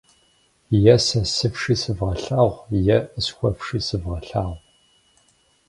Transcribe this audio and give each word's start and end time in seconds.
Е 0.93 0.95
сэ 1.05 1.19
сыфши 1.35 1.75
сывгъэлъагъу, 1.81 2.59
е 2.95 2.97
къысхуэфши 3.11 3.79
сывгъэлъагъу. 3.87 4.55